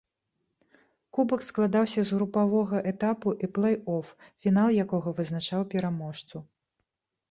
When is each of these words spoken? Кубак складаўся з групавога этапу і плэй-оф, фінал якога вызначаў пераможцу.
Кубак 1.17 1.43
складаўся 1.49 2.01
з 2.11 2.17
групавога 2.19 2.77
этапу 2.95 3.37
і 3.45 3.53
плэй-оф, 3.59 4.05
фінал 4.41 4.69
якога 4.89 5.09
вызначаў 5.23 5.61
пераможцу. 5.77 6.37